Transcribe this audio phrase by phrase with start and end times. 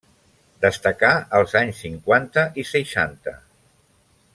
[0.65, 3.39] Destacà als anys cinquanta i seixanta.